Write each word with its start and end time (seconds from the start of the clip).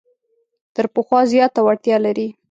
تر 0.75 0.85
پخوا 0.93 1.19
زیاته 1.31 1.59
وړتیا 1.63 1.97
لري. 2.05 2.27